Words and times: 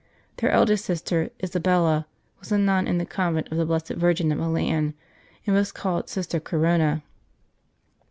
Their 0.37 0.49
eldest 0.49 0.85
sister, 0.85 1.29
Isabella, 1.43 2.07
was 2.39 2.51
a 2.51 2.57
nun 2.57 2.87
in 2.87 2.97
the 2.97 3.05
Convent 3.05 3.49
of 3.51 3.57
the 3.59 3.67
Blessed 3.67 3.89
Virgin 3.89 4.31
at 4.31 4.37
Milan, 4.39 4.95
and 5.45 5.55
was 5.55 5.71
called 5.71 6.09
Sister 6.09 6.39
Corona. 6.39 7.03